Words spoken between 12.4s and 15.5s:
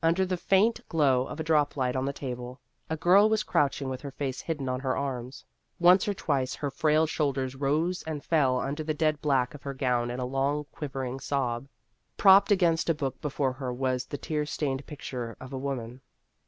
against a book before her was the tear stained picture